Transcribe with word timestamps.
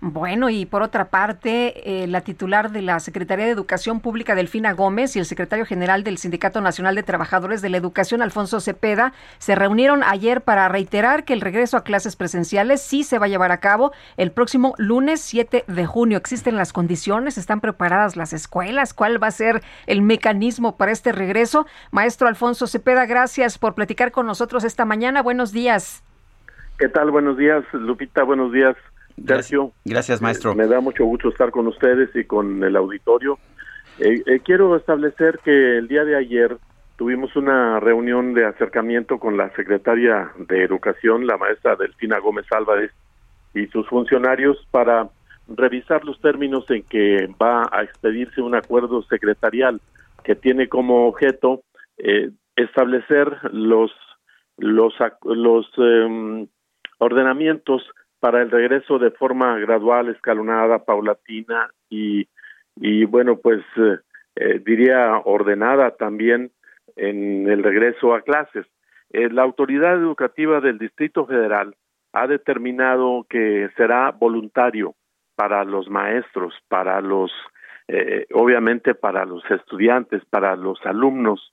Bueno, 0.00 0.48
y 0.48 0.64
por 0.64 0.82
otra 0.82 1.06
parte, 1.06 2.04
eh, 2.04 2.06
la 2.06 2.20
titular 2.20 2.70
de 2.70 2.82
la 2.82 3.00
Secretaría 3.00 3.46
de 3.46 3.50
Educación 3.50 3.98
Pública, 3.98 4.36
Delfina 4.36 4.72
Gómez, 4.72 5.16
y 5.16 5.18
el 5.18 5.24
secretario 5.24 5.66
general 5.66 6.04
del 6.04 6.18
Sindicato 6.18 6.60
Nacional 6.60 6.94
de 6.94 7.02
Trabajadores 7.02 7.62
de 7.62 7.68
la 7.68 7.78
Educación, 7.78 8.22
Alfonso 8.22 8.60
Cepeda, 8.60 9.12
se 9.38 9.56
reunieron 9.56 10.04
ayer 10.04 10.42
para 10.42 10.68
reiterar 10.68 11.24
que 11.24 11.32
el 11.32 11.40
regreso 11.40 11.76
a 11.76 11.82
clases 11.82 12.14
presenciales 12.14 12.80
sí 12.80 13.02
se 13.02 13.18
va 13.18 13.26
a 13.26 13.28
llevar 13.28 13.50
a 13.50 13.58
cabo 13.58 13.92
el 14.16 14.30
próximo 14.30 14.74
lunes 14.78 15.20
7 15.20 15.64
de 15.66 15.86
junio. 15.86 16.16
¿Existen 16.16 16.56
las 16.56 16.72
condiciones? 16.72 17.36
¿Están 17.36 17.60
preparadas 17.60 18.16
las 18.16 18.32
escuelas? 18.32 18.94
¿Cuál 18.94 19.20
va 19.20 19.26
a 19.26 19.32
ser 19.32 19.62
el 19.86 20.02
mecanismo 20.02 20.76
para 20.76 20.92
este 20.92 21.10
regreso? 21.10 21.66
Maestro 21.90 22.28
Alfonso 22.28 22.68
Cepeda, 22.68 23.04
gracias 23.06 23.58
por 23.58 23.74
platicar 23.74 24.12
con 24.12 24.26
nosotros 24.26 24.62
esta 24.62 24.84
mañana. 24.84 25.22
Buenos 25.22 25.50
días. 25.50 26.04
¿Qué 26.78 26.88
tal? 26.88 27.10
Buenos 27.10 27.36
días, 27.36 27.64
Lupita. 27.72 28.22
Buenos 28.22 28.52
días. 28.52 28.76
Sergio. 29.26 29.72
Gracias, 29.84 30.20
maestro. 30.20 30.54
me 30.54 30.66
da 30.66 30.80
mucho 30.80 31.04
gusto 31.04 31.28
estar 31.28 31.50
con 31.50 31.66
ustedes 31.66 32.14
y 32.14 32.24
con 32.24 32.62
el 32.62 32.76
auditorio. 32.76 33.38
Eh, 33.98 34.22
eh, 34.26 34.40
quiero 34.44 34.76
establecer 34.76 35.40
que 35.44 35.78
el 35.78 35.88
día 35.88 36.04
de 36.04 36.16
ayer 36.16 36.56
tuvimos 36.96 37.34
una 37.36 37.80
reunión 37.80 38.34
de 38.34 38.46
acercamiento 38.46 39.18
con 39.18 39.36
la 39.36 39.50
secretaria 39.54 40.30
de 40.36 40.62
Educación, 40.64 41.26
la 41.26 41.36
maestra 41.36 41.76
Delfina 41.76 42.18
Gómez 42.18 42.46
Álvarez, 42.50 42.92
y 43.54 43.66
sus 43.68 43.88
funcionarios 43.88 44.56
para 44.70 45.08
revisar 45.48 46.04
los 46.04 46.20
términos 46.20 46.64
en 46.70 46.82
que 46.82 47.28
va 47.40 47.68
a 47.72 47.82
expedirse 47.82 48.40
un 48.42 48.54
acuerdo 48.54 49.02
secretarial 49.04 49.80
que 50.22 50.34
tiene 50.34 50.68
como 50.68 51.06
objeto 51.08 51.62
eh, 51.96 52.30
establecer 52.56 53.38
los 53.52 53.90
los 54.58 54.92
los 55.24 55.66
em, 55.78 56.48
ordenamientos 56.98 57.82
para 58.20 58.42
el 58.42 58.50
regreso 58.50 58.98
de 58.98 59.10
forma 59.10 59.58
gradual, 59.58 60.08
escalonada, 60.08 60.84
paulatina 60.84 61.70
y, 61.88 62.28
y 62.76 63.04
bueno, 63.04 63.38
pues 63.38 63.60
eh, 63.76 63.98
eh, 64.36 64.60
diría 64.64 65.18
ordenada 65.24 65.92
también 65.92 66.50
en 66.96 67.48
el 67.48 67.62
regreso 67.62 68.14
a 68.14 68.22
clases. 68.22 68.66
Eh, 69.10 69.28
la 69.30 69.42
autoridad 69.42 69.94
educativa 69.94 70.60
del 70.60 70.78
Distrito 70.78 71.26
Federal 71.26 71.74
ha 72.12 72.26
determinado 72.26 73.26
que 73.28 73.68
será 73.76 74.10
voluntario 74.10 74.94
para 75.36 75.64
los 75.64 75.88
maestros, 75.88 76.54
para 76.68 77.00
los, 77.00 77.30
obviamente 78.34 78.94
para 78.94 79.24
los 79.24 79.48
estudiantes, 79.50 80.24
para 80.24 80.56
los 80.56 80.84
alumnos. 80.84 81.52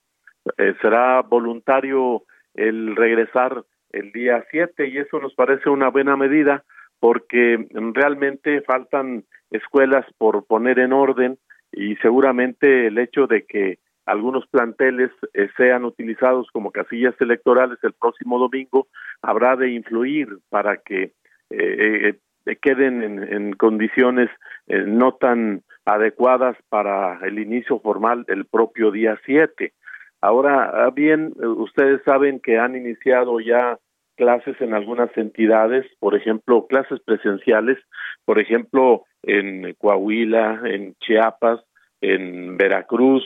será 0.82 1.22
voluntario 1.22 2.24
el 2.56 2.96
regresar 2.96 3.64
el 3.96 4.12
día 4.12 4.46
7 4.52 4.88
y 4.88 4.98
eso 4.98 5.20
nos 5.20 5.34
parece 5.34 5.70
una 5.70 5.90
buena 5.90 6.16
medida 6.18 6.64
porque 7.00 7.68
realmente 7.94 8.62
faltan 8.62 9.24
escuelas 9.52 10.06
por 10.18 10.46
poner 10.46 10.80
en 10.80 10.94
orden 10.94 11.38
y 11.72 11.96
seguramente 11.98 12.88
el 12.88 12.98
hecho 12.98 13.28
de 13.28 13.46
que 13.46 13.80
algunos 14.06 14.48
planteles 14.48 15.12
eh, 15.34 15.50
sean 15.58 15.84
utilizados 15.84 16.48
como 16.52 16.72
casillas 16.72 17.16
electorales 17.20 17.80
el 17.84 17.94
próximo 17.94 18.38
domingo 18.38 18.88
habrá 19.22 19.56
de 19.56 19.72
influir 19.72 20.28
para 20.50 20.78
que 20.78 21.14
eh, 21.50 22.14
eh, 22.46 22.56
queden 22.62 23.04
en, 23.04 23.54
condiciones 23.54 24.30
no 24.68 25.14
tan 25.14 25.64
adecuadas 25.86 26.56
para 26.70 27.20
el 27.26 27.40
inicio 27.40 27.80
formal 27.80 28.24
el 28.28 28.46
propio 28.46 28.92
día 28.92 29.20
7. 29.26 29.74
Ahora 30.22 30.90
bien, 30.92 31.34
ustedes 31.38 32.02
saben 32.04 32.40
que 32.40 32.60
han 32.60 32.76
iniciado 32.76 33.40
ya 33.40 33.80
clases 34.16 34.60
en 34.62 34.74
algunas 34.74 35.16
entidades, 35.18 35.86
por 36.00 36.16
ejemplo, 36.16 36.68
clases 36.68 37.00
presenciales, 37.02 37.78
por 38.26 38.40
ejemplo, 38.40 39.04
en 39.24 39.74
Coahuila, 39.76 40.62
en 40.66 40.96
Chiapas, 40.96 41.62
en 42.02 42.58
Veracruz. 42.58 43.24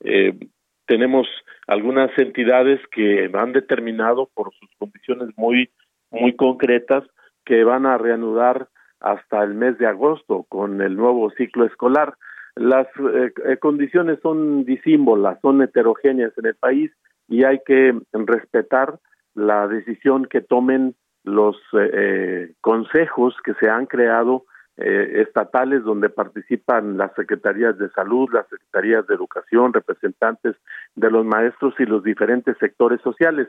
Eh, 0.00 0.38
tenemos 0.86 1.26
algunas 1.66 2.10
entidades 2.18 2.80
que 2.90 3.30
han 3.32 3.52
determinado 3.52 4.30
por 4.34 4.52
sus 4.54 4.70
condiciones 4.78 5.30
muy 5.36 5.70
muy 6.10 6.34
concretas 6.34 7.04
que 7.44 7.64
van 7.64 7.86
a 7.86 7.98
reanudar 7.98 8.68
hasta 9.00 9.42
el 9.42 9.54
mes 9.54 9.78
de 9.78 9.86
agosto 9.86 10.44
con 10.48 10.80
el 10.80 10.96
nuevo 10.96 11.30
ciclo 11.30 11.64
escolar. 11.64 12.14
Las 12.56 12.86
eh, 12.98 13.56
condiciones 13.58 14.18
son 14.22 14.64
disímbolas, 14.64 15.38
son 15.40 15.62
heterogéneas 15.62 16.36
en 16.38 16.46
el 16.46 16.54
país 16.56 16.90
y 17.28 17.44
hay 17.44 17.60
que 17.64 17.94
respetar 18.12 18.98
la 19.38 19.68
decisión 19.68 20.26
que 20.26 20.40
tomen 20.40 20.94
los 21.24 21.56
eh, 21.72 21.90
eh, 21.92 22.52
consejos 22.60 23.34
que 23.44 23.54
se 23.54 23.70
han 23.70 23.86
creado 23.86 24.44
eh, 24.76 25.22
estatales 25.26 25.84
donde 25.84 26.08
participan 26.08 26.96
las 26.96 27.12
secretarías 27.14 27.78
de 27.78 27.90
salud, 27.90 28.28
las 28.32 28.48
secretarías 28.48 29.06
de 29.06 29.14
educación, 29.14 29.72
representantes 29.72 30.56
de 30.94 31.10
los 31.10 31.24
maestros 31.24 31.74
y 31.78 31.84
los 31.84 32.02
diferentes 32.02 32.56
sectores 32.58 33.00
sociales. 33.02 33.48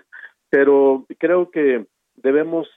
Pero 0.50 1.06
creo 1.18 1.50
que 1.50 1.88
debemos 2.18 2.68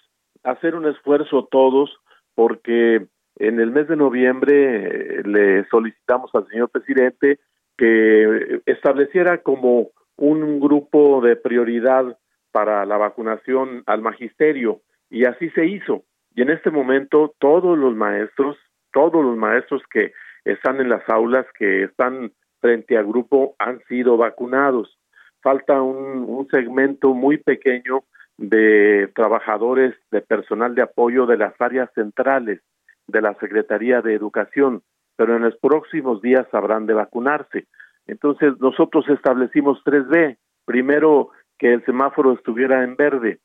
hacer 0.42 0.74
un 0.74 0.86
esfuerzo 0.86 1.48
todos 1.50 1.90
porque 2.34 3.06
en 3.36 3.60
el 3.60 3.70
mes 3.70 3.88
de 3.88 3.96
noviembre 3.96 5.22
le 5.24 5.66
solicitamos 5.68 6.30
al 6.34 6.46
señor 6.48 6.70
presidente 6.70 7.40
que 7.76 8.60
estableciera 8.66 9.38
como 9.38 9.90
un 10.16 10.60
grupo 10.60 11.20
de 11.22 11.36
prioridad 11.36 12.16
para 12.52 12.86
la 12.86 12.98
vacunación 12.98 13.82
al 13.86 14.02
magisterio 14.02 14.80
y 15.10 15.24
así 15.24 15.50
se 15.50 15.66
hizo. 15.66 16.04
Y 16.34 16.42
en 16.42 16.50
este 16.50 16.70
momento 16.70 17.34
todos 17.38 17.76
los 17.76 17.94
maestros, 17.94 18.56
todos 18.92 19.24
los 19.24 19.36
maestros 19.36 19.82
que 19.90 20.12
están 20.44 20.80
en 20.80 20.88
las 20.88 21.06
aulas, 21.08 21.46
que 21.58 21.84
están 21.84 22.32
frente 22.60 22.96
al 22.96 23.06
grupo, 23.06 23.54
han 23.58 23.80
sido 23.88 24.16
vacunados. 24.16 24.98
Falta 25.42 25.82
un, 25.82 26.24
un 26.28 26.46
segmento 26.48 27.14
muy 27.14 27.38
pequeño 27.38 28.04
de 28.38 29.10
trabajadores, 29.14 29.94
de 30.10 30.20
personal 30.20 30.74
de 30.74 30.82
apoyo 30.82 31.26
de 31.26 31.36
las 31.36 31.60
áreas 31.60 31.90
centrales 31.94 32.60
de 33.06 33.20
la 33.20 33.34
Secretaría 33.34 34.00
de 34.00 34.14
Educación, 34.14 34.82
pero 35.16 35.36
en 35.36 35.42
los 35.42 35.56
próximos 35.56 36.22
días 36.22 36.46
habrán 36.52 36.86
de 36.86 36.94
vacunarse. 36.94 37.66
Entonces 38.06 38.54
nosotros 38.60 39.08
establecimos 39.08 39.82
3B. 39.84 40.36
Primero, 40.64 41.30
que 41.62 41.72
el 41.72 41.84
semáforo 41.84 42.32
estuviera 42.32 42.82
en 42.82 42.96
verde. 42.96 43.38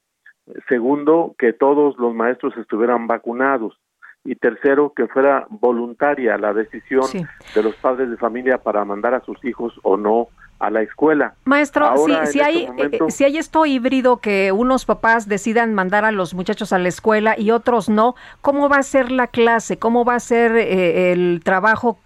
Segundo, 0.67 1.35
que 1.37 1.53
todos 1.53 1.95
los 1.99 2.15
maestros 2.15 2.57
estuvieran 2.57 3.05
vacunados. 3.05 3.79
Y 4.25 4.33
tercero, 4.33 4.91
que 4.95 5.05
fuera 5.05 5.45
voluntaria 5.51 6.35
la 6.39 6.51
decisión 6.51 7.05
de 7.53 7.61
los 7.61 7.75
padres 7.75 8.09
de 8.09 8.17
familia 8.17 8.57
para 8.57 8.83
mandar 8.85 9.13
a 9.13 9.21
sus 9.21 9.37
hijos 9.45 9.79
o 9.83 9.97
no 9.97 10.29
a 10.59 10.69
la 10.71 10.81
escuela. 10.81 11.35
Maestro, 11.45 11.95
si, 12.25 12.41
hay, 12.41 12.69
este 12.77 12.97
eh, 12.97 12.99
si 13.09 13.23
hay 13.23 13.37
esto 13.37 13.65
híbrido 13.65 14.17
que 14.17 14.51
unos 14.51 14.85
papás 14.85 15.27
decidan 15.27 15.73
mandar 15.73 16.03
a 16.03 16.11
los 16.11 16.33
muchachos 16.33 16.73
a 16.73 16.79
la 16.79 16.87
escuela 16.87 17.35
y 17.37 17.51
otros 17.51 17.89
no, 17.89 18.15
¿cómo 18.41 18.67
va 18.67 18.77
a 18.77 18.83
ser 18.83 19.11
la 19.11 19.27
clase? 19.27 19.77
¿Cómo 19.77 20.03
va 20.03 20.15
a 20.15 20.19
ser 20.19 20.55
eh, 20.55 21.11
el 21.11 21.41
trabajo? 21.43 21.99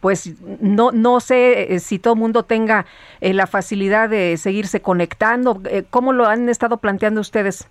Pues 0.00 0.36
no, 0.60 0.90
no 0.92 1.20
sé 1.20 1.74
eh, 1.74 1.78
si 1.78 1.98
todo 1.98 2.14
el 2.14 2.20
mundo 2.20 2.42
tenga 2.42 2.84
la 3.20 3.46
facilidad 3.46 4.08
de 4.10 4.36
seguirse 4.36 4.82
conectando. 4.82 5.60
¿Cómo 5.90 6.12
lo 6.12 6.26
han 6.26 6.48
estado 6.48 6.76
planteando 6.76 7.20
ustedes? 7.20 7.68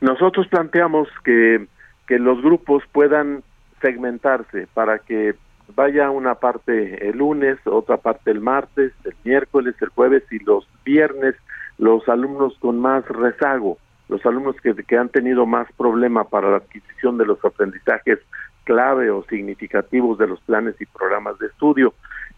Nosotros 0.00 0.46
planteamos 0.48 1.08
que, 1.24 1.66
que 2.06 2.18
los 2.18 2.40
grupos 2.42 2.82
puedan 2.92 3.42
segmentarse 3.80 4.66
para 4.74 4.98
que 4.98 5.34
vaya 5.74 6.10
una 6.10 6.36
parte 6.36 7.08
el 7.08 7.18
lunes, 7.18 7.58
otra 7.64 7.96
parte 7.96 8.30
el 8.30 8.40
martes, 8.40 8.92
el 9.04 9.14
miércoles, 9.24 9.74
el 9.80 9.88
jueves 9.88 10.22
y 10.30 10.38
los 10.40 10.66
viernes 10.84 11.34
los 11.78 12.08
alumnos 12.08 12.56
con 12.58 12.80
más 12.80 13.06
rezago, 13.06 13.78
los 14.08 14.24
alumnos 14.26 14.56
que, 14.60 14.74
que 14.74 14.98
han 14.98 15.08
tenido 15.08 15.46
más 15.46 15.70
problema 15.76 16.24
para 16.24 16.50
la 16.50 16.56
adquisición 16.56 17.18
de 17.18 17.26
los 17.26 17.42
aprendizajes 17.44 18.18
clave 18.64 19.10
o 19.10 19.24
significativos 19.24 20.18
de 20.18 20.26
los 20.26 20.40
planes 20.40 20.74
y 20.80 20.86
programas 20.86 21.38
de 21.38 21.46
estudio. 21.46 21.94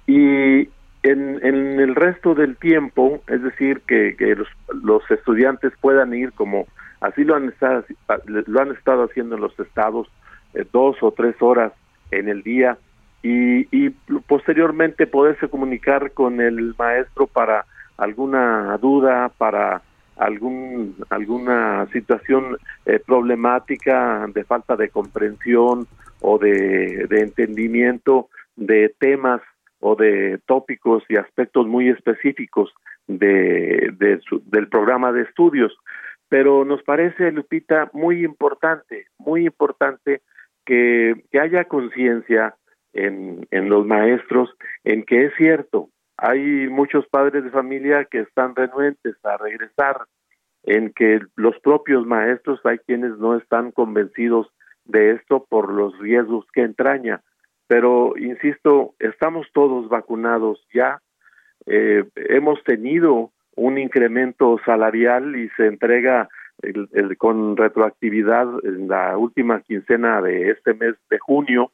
Y 0.06 0.68
en, 1.02 1.40
en 1.42 1.80
el 1.80 1.94
resto 1.94 2.34
del 2.34 2.56
tiempo, 2.56 3.22
es 3.26 3.42
decir, 3.42 3.80
que, 3.86 4.14
que 4.16 4.36
los, 4.82 5.10
estudiantes 5.10 5.72
puedan 5.80 6.14
ir 6.14 6.32
como 6.32 6.66
Así 7.00 7.24
lo 7.24 7.34
han 7.34 7.48
estado, 7.48 7.82
lo 8.26 8.60
han 8.60 8.72
estado 8.72 9.04
haciendo 9.04 9.34
en 9.34 9.40
los 9.40 9.58
estados 9.58 10.06
eh, 10.52 10.66
dos 10.70 10.98
o 11.00 11.12
tres 11.12 11.34
horas 11.40 11.72
en 12.10 12.28
el 12.28 12.42
día 12.42 12.76
y, 13.22 13.68
y 13.76 13.90
posteriormente 14.26 15.06
poderse 15.06 15.48
comunicar 15.48 16.12
con 16.12 16.40
el 16.40 16.74
maestro 16.78 17.26
para 17.26 17.66
alguna 17.96 18.78
duda, 18.78 19.30
para 19.36 19.82
algún 20.16 20.96
alguna 21.08 21.86
situación 21.92 22.56
eh, 22.84 23.00
problemática 23.04 24.26
de 24.32 24.44
falta 24.44 24.76
de 24.76 24.90
comprensión 24.90 25.86
o 26.20 26.38
de, 26.38 27.06
entendimiento 27.10 28.28
de 28.54 28.94
temas 28.98 29.40
o 29.80 29.96
de 29.96 30.38
tópicos 30.46 31.02
y 31.08 31.16
aspectos 31.16 31.66
muy 31.66 31.88
específicos 31.88 32.72
de, 33.06 33.94
de 33.98 34.20
del 34.46 34.68
programa 34.68 35.10
de 35.12 35.22
estudios. 35.22 35.76
Pero 36.28 36.64
nos 36.64 36.82
parece, 36.82 37.32
Lupita, 37.32 37.90
muy 37.92 38.24
importante, 38.24 39.06
muy 39.18 39.46
importante 39.46 40.20
que, 40.64 41.24
que 41.32 41.40
haya 41.40 41.64
conciencia 41.64 42.54
en, 42.92 43.46
los 43.68 43.86
maestros 43.86 44.54
en 44.84 45.04
que 45.04 45.26
es 45.26 45.32
cierto, 45.36 45.90
hay 46.16 46.68
muchos 46.68 47.06
padres 47.08 47.44
de 47.44 47.50
familia 47.50 48.04
que 48.04 48.20
están 48.20 48.54
renuentes 48.54 49.16
a 49.24 49.36
regresar, 49.36 50.02
en 50.64 50.92
que 50.92 51.20
los 51.36 51.58
propios 51.60 52.06
maestros 52.06 52.60
hay 52.64 52.78
quienes 52.78 53.16
no 53.18 53.36
están 53.36 53.70
convencidos 53.72 54.48
de 54.84 55.12
esto 55.12 55.46
por 55.48 55.72
los 55.72 55.98
riesgos 55.98 56.44
que 56.52 56.62
entraña. 56.62 57.22
Pero, 57.66 58.14
insisto, 58.18 58.94
estamos 58.98 59.46
todos 59.54 59.88
vacunados 59.88 60.62
ya, 60.74 61.00
eh, 61.66 62.04
hemos 62.16 62.62
tenido 62.64 63.30
un 63.56 63.78
incremento 63.78 64.58
salarial 64.64 65.36
y 65.36 65.48
se 65.50 65.66
entrega 65.66 66.28
el, 66.62 67.16
con 67.16 67.56
retroactividad 67.56 68.48
en 68.64 68.88
la 68.88 69.16
última 69.16 69.60
quincena 69.62 70.20
de 70.20 70.50
este 70.50 70.74
mes 70.74 70.94
de 71.10 71.18
junio, 71.18 71.72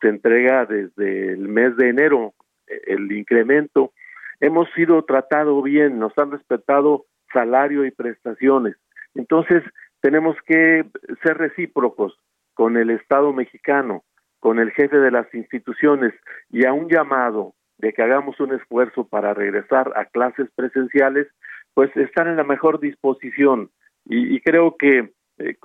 se 0.00 0.08
entrega 0.08 0.66
desde 0.66 1.32
el 1.32 1.48
mes 1.48 1.76
de 1.76 1.88
enero 1.88 2.34
el 2.66 3.10
incremento. 3.12 3.92
Hemos 4.40 4.68
sido 4.74 5.04
tratados 5.04 5.62
bien, 5.62 5.98
nos 5.98 6.16
han 6.18 6.30
respetado 6.30 7.06
salario 7.32 7.84
y 7.84 7.90
prestaciones. 7.90 8.76
Entonces, 9.14 9.62
tenemos 10.00 10.36
que 10.46 10.84
ser 11.22 11.38
recíprocos 11.38 12.18
con 12.54 12.76
el 12.76 12.90
Estado 12.90 13.32
mexicano, 13.32 14.04
con 14.40 14.58
el 14.58 14.70
jefe 14.72 14.98
de 14.98 15.10
las 15.10 15.32
instituciones 15.34 16.14
y 16.50 16.66
a 16.66 16.72
un 16.72 16.88
llamado 16.88 17.54
de 17.78 17.92
que 17.92 18.02
hagamos 18.02 18.38
un 18.40 18.54
esfuerzo 18.54 19.06
para 19.06 19.34
regresar 19.34 19.92
a 19.96 20.06
clases 20.06 20.48
presenciales, 20.54 21.26
pues 21.74 21.94
están 21.96 22.28
en 22.28 22.36
la 22.36 22.44
mejor 22.44 22.80
disposición. 22.80 23.70
Y, 24.08 24.40
creo 24.40 24.76
que 24.76 25.10
eh, 25.38 25.56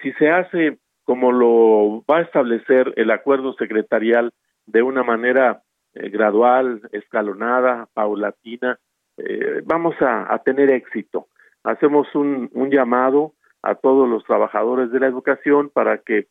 si 0.00 0.12
se 0.12 0.30
hace 0.30 0.78
como 1.08 1.32
lo 1.32 2.04
va 2.04 2.18
a 2.18 2.20
establecer 2.20 2.92
el 2.96 3.10
acuerdo 3.10 3.54
secretarial 3.54 4.30
de 4.66 4.82
una 4.82 5.02
manera 5.02 5.62
eh, 5.94 6.10
gradual, 6.10 6.82
escalonada, 6.92 7.88
paulatina, 7.94 8.78
eh, 9.16 9.62
vamos 9.64 9.94
a, 10.02 10.38
tener 10.44 10.68
éxito. 10.68 11.28
Hacemos 11.64 12.14
un, 12.14 12.50
llamado 12.70 13.32
a 13.62 13.74
todos 13.76 14.06
los 14.06 14.22
trabajadores 14.24 14.92
de 14.92 15.00
la 15.00 15.06
educación 15.06 15.70
para 15.70 15.96
que 15.96 16.26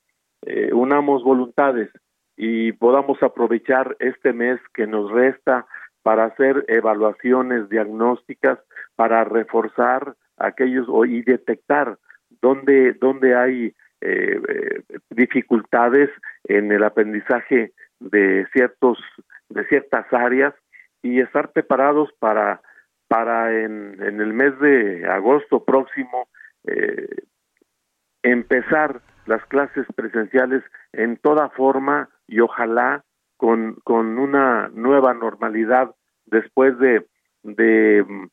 unamos 0.72 1.24
voluntades 1.24 1.90
y 2.38 2.72
podamos 2.74 3.22
aprovechar 3.24 3.98
este 4.00 4.32
mes 4.32 4.60
que 4.76 4.86
nos 4.86 5.12
resta 5.12 5.66
para 6.04 6.26
hacer 6.26 6.66
evaluaciones 6.68 7.68
diagnósticas, 7.68 8.60
para 8.96 9.24
reforzar 9.24 10.14
aquellos 10.38 10.88
y 11.08 11.24
detectar 11.24 11.98
dónde, 12.42 12.94
dónde 12.94 13.36
hay 13.36 13.74
eh, 14.02 14.40
eh, 14.48 14.84
dificultades 15.10 16.10
en 16.46 16.72
el 16.72 16.84
aprendizaje 16.84 17.74
de 18.00 18.46
ciertos 18.54 19.00
de 19.50 19.66
ciertas 19.68 20.06
áreas 20.12 20.54
y 21.02 21.20
estar 21.20 21.52
preparados 21.52 22.10
para 22.20 22.62
para 23.08 23.54
en, 23.64 24.02
en 24.04 24.22
el 24.22 24.34
mes 24.34 24.60
de 24.60 25.06
agosto 25.08 25.64
próximo 25.64 26.28
eh, 26.66 27.08
empezar 28.24 29.02
las 29.26 29.44
clases 29.46 29.86
presenciales 29.96 30.64
en 30.94 31.18
toda 31.18 31.50
forma 31.50 32.10
y 32.28 32.40
ojalá 32.40 33.04
con, 33.38 33.76
con 33.84 34.18
una 34.18 34.70
nueva 34.70 35.14
normalidad 35.14 35.96
después 36.26 36.78
de, 36.80 37.06
de 37.44 38.04
mm, 38.08 38.28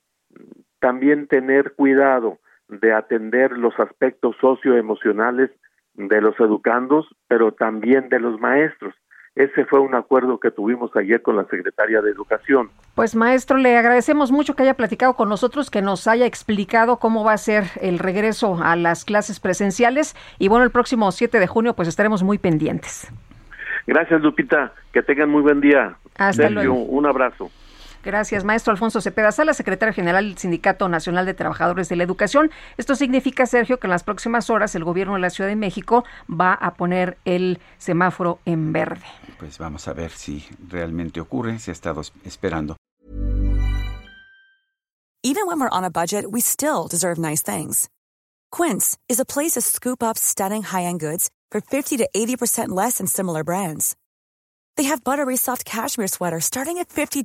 también 0.81 1.29
tener 1.29 1.75
cuidado 1.75 2.39
de 2.69 2.93
atender 2.93 3.53
los 3.53 3.79
aspectos 3.79 4.37
socioemocionales 4.41 5.51
de 5.95 6.21
los 6.21 6.39
educandos, 6.41 7.07
pero 7.29 7.53
también 7.53 8.09
de 8.09 8.21
los 8.21 8.41
maestros. 8.41 8.95
Ese 9.37 9.65
fue 9.65 9.81
un 9.81 9.97
acuerdo 9.97 10.39
que 10.39 10.53
tuvimos 10.53 10.95
ayer 10.95 11.21
con 11.21 11.37
la 11.37 11.45
secretaria 11.47 12.01
de 12.01 12.11
Educación. 12.11 12.71
Pues 12.95 13.17
maestro, 13.17 13.57
le 13.57 13.77
agradecemos 13.77 14.31
mucho 14.31 14.55
que 14.55 14.63
haya 14.63 14.75
platicado 14.75 15.15
con 15.15 15.29
nosotros, 15.29 15.71
que 15.71 15.83
nos 15.83 16.07
haya 16.07 16.25
explicado 16.25 16.99
cómo 16.99 17.25
va 17.25 17.33
a 17.33 17.39
ser 17.39 17.65
el 17.81 17.99
regreso 17.99 18.63
a 18.63 18.77
las 18.77 19.05
clases 19.05 19.41
presenciales 19.41 20.15
y 20.39 20.47
bueno, 20.47 20.65
el 20.65 20.71
próximo 20.71 21.11
7 21.11 21.41
de 21.41 21.47
junio 21.49 21.75
pues 21.75 21.89
estaremos 21.89 22.23
muy 22.23 22.39
pendientes. 22.39 23.11
Gracias 23.89 24.23
Lupita, 24.23 24.73
que 24.93 25.03
tengan 25.03 25.31
muy 25.31 25.43
buen 25.43 25.61
día. 25.61 25.97
Hasta 26.17 26.49
luego. 26.49 26.75
Un 26.75 27.07
abrazo. 27.07 27.51
Gracias, 28.05 28.45
maestro 28.45 28.71
Alfonso 28.71 29.01
Cepeda 29.01 29.33
Sala, 29.33 29.55
secretario 29.55 29.95
general 29.95 30.29
del 30.29 30.39
Sindicato 30.39 30.91
Nacional 30.91 31.25
de 31.25 31.33
Trabajadores 31.33 31.89
de 31.89 31.97
la 31.97 32.05
Educación. 32.05 32.51
Esto 32.77 32.97
significa, 32.97 33.47
Sergio, 33.47 33.81
que 33.81 33.87
en 33.87 33.93
las 33.93 34.05
próximas 34.05 34.51
horas 34.51 34.75
el 34.75 34.85
gobierno 34.85 35.15
de 35.15 35.21
la 35.21 35.31
Ciudad 35.31 35.49
de 35.49 35.57
México 35.57 36.05
va 36.29 36.53
a 36.53 36.75
poner 36.75 37.17
el 37.25 37.61
semáforo 37.79 38.41
en 38.45 38.75
verde. 38.75 39.07
Pues 39.39 39.59
vamos 39.59 39.89
a 39.89 39.95
ver 39.95 40.11
si 40.11 40.47
realmente 40.69 41.19
ocurre, 41.19 41.59
se 41.59 41.71
ha 41.71 41.73
estado 41.73 42.03
esperando. 42.25 42.77
Even 45.23 45.47
when 45.47 45.59
we're 45.59 45.71
on 45.73 45.85
a 45.85 45.91
budget, 45.91 46.27
we 46.31 46.43
still 46.43 46.87
deserve 46.87 47.19
nice 47.19 47.43
things. 47.43 47.89
Quince 48.53 48.99
is 49.09 49.19
a 49.19 49.25
place 49.25 49.53
to 49.53 49.63
scoop 49.63 50.03
up 50.03 50.19
stunning 50.19 50.63
high-end 50.63 51.01
goods 51.01 51.31
for 51.51 51.63
50 51.63 51.97
to 51.97 52.09
80% 52.15 52.69
less 52.69 52.99
than 52.99 53.07
similar 53.07 53.43
brands. 53.43 53.97
They 54.77 54.85
have 54.85 55.03
buttery 55.03 55.39
soft 55.39 55.65
cashmere 55.65 56.09
sweaters 56.09 56.45
starting 56.45 56.77
at 56.77 56.91
$50 56.91 57.25